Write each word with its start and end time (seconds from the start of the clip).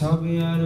Sabiha 0.00 0.56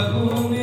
Lagoon 0.00 0.59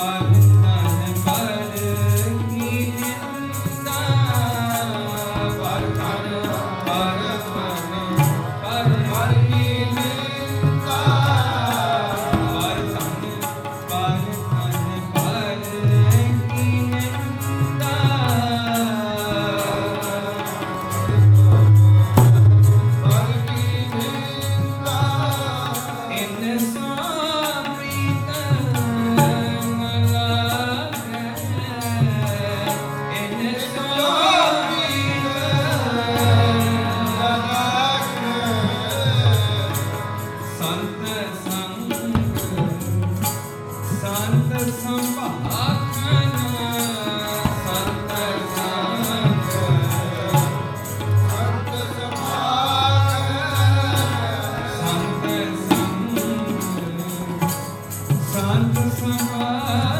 Bye. 0.00 0.29
Sant 58.50 58.78
ਸਮਾਖਨ 58.94 59.99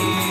you. 0.00 0.29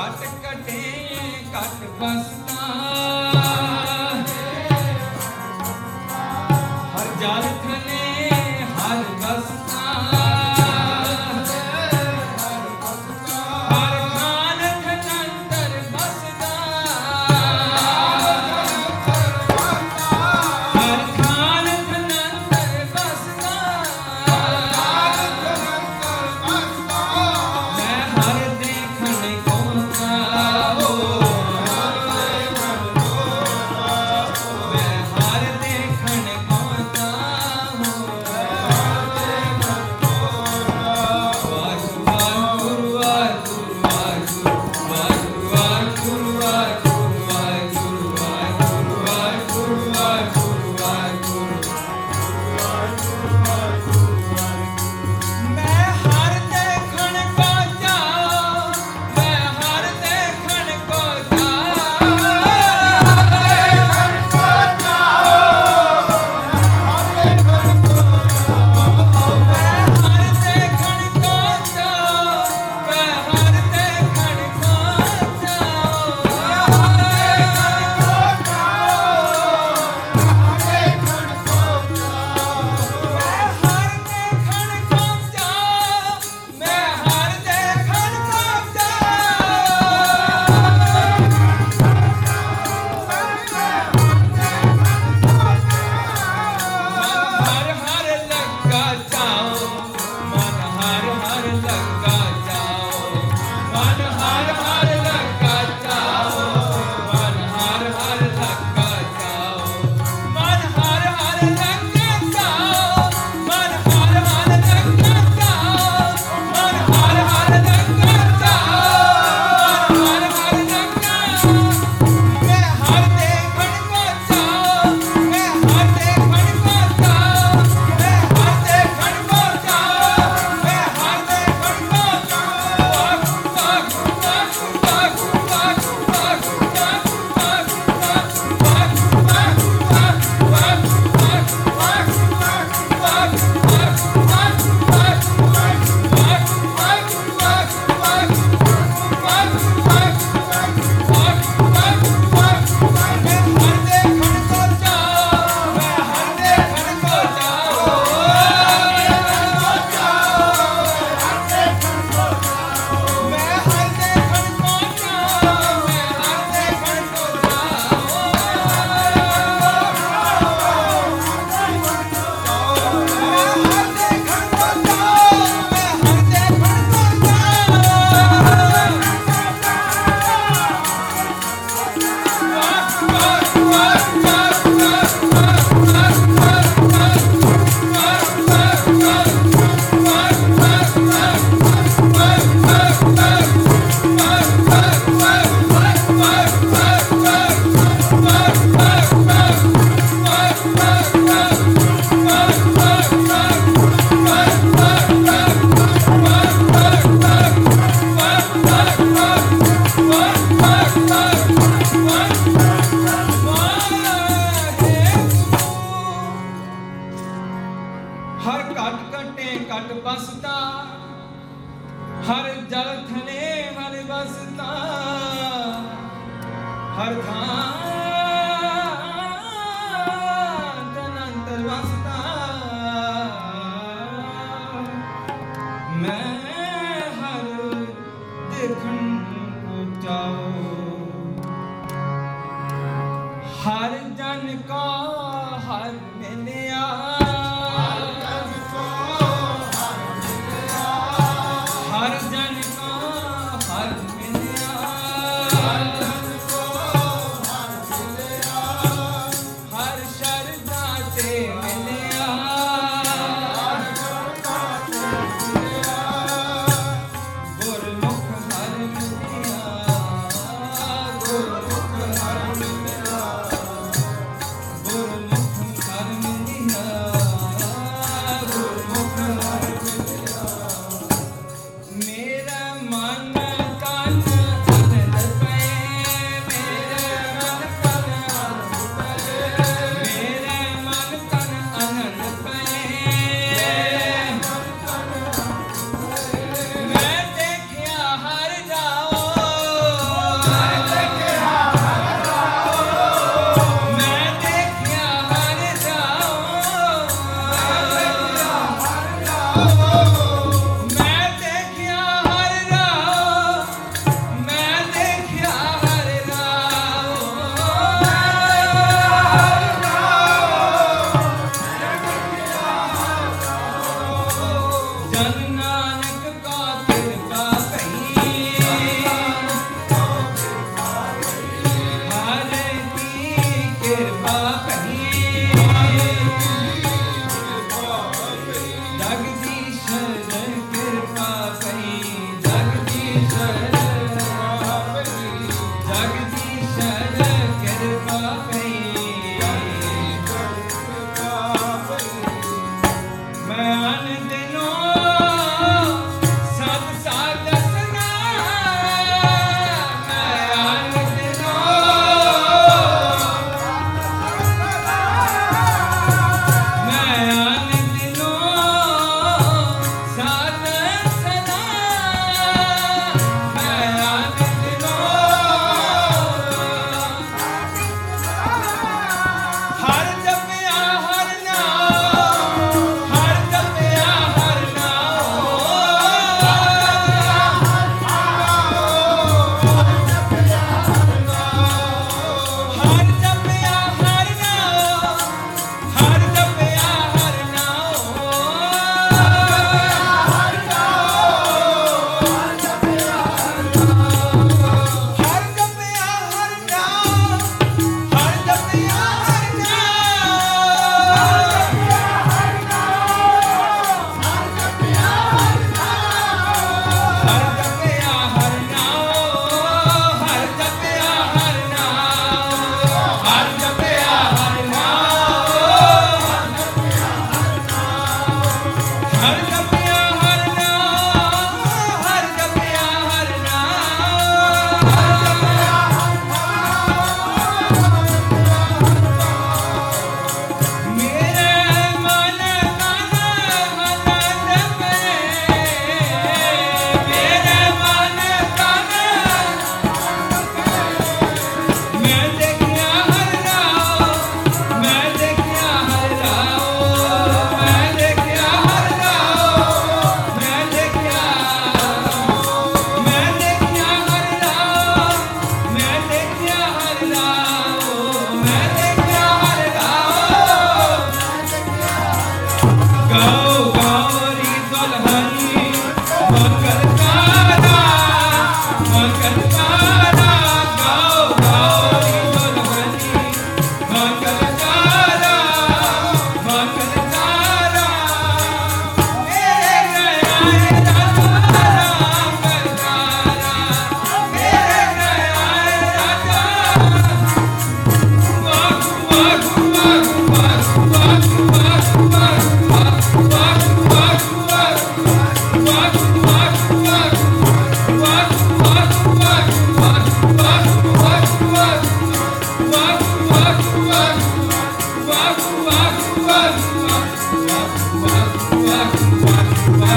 ਘਟ 0.00 0.24
ਕਟੇ 0.42 0.82
ਘਟ 1.54 1.84
ਬਸਤਾ। 2.00 2.89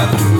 I've 0.06 0.33